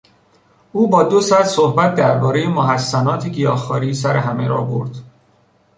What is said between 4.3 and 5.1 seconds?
را برد.